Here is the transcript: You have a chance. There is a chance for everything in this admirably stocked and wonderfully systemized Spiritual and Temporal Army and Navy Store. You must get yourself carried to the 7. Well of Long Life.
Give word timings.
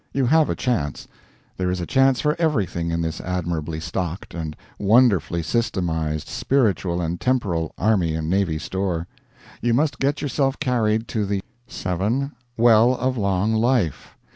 You 0.13 0.25
have 0.25 0.49
a 0.49 0.55
chance. 0.55 1.07
There 1.57 1.69
is 1.69 1.79
a 1.79 1.85
chance 1.85 2.21
for 2.21 2.35
everything 2.39 2.89
in 2.89 3.01
this 3.03 3.21
admirably 3.21 3.79
stocked 3.79 4.33
and 4.33 4.55
wonderfully 4.79 5.43
systemized 5.43 6.25
Spiritual 6.25 6.99
and 7.01 7.21
Temporal 7.21 7.71
Army 7.77 8.15
and 8.15 8.27
Navy 8.27 8.57
Store. 8.57 9.05
You 9.61 9.75
must 9.75 9.99
get 9.99 10.19
yourself 10.19 10.59
carried 10.59 11.07
to 11.09 11.27
the 11.27 11.43
7. 11.67 12.31
Well 12.57 12.95
of 12.95 13.15
Long 13.15 13.53
Life. 13.53 14.17